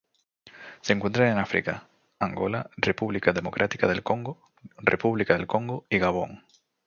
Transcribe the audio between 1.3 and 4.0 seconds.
África: Angola, República Democrática